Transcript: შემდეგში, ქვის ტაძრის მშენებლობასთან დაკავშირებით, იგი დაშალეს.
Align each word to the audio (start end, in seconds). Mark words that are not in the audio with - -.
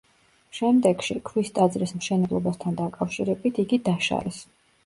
შემდეგში, 0.59 1.17
ქვის 1.29 1.51
ტაძრის 1.59 1.93
მშენებლობასთან 1.99 2.81
დაკავშირებით, 2.81 3.61
იგი 3.67 3.81
დაშალეს. 3.91 4.43